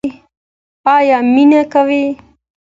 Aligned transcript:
ایا 0.95 1.17
مینه 1.33 1.61
کوئ؟ 1.73 2.01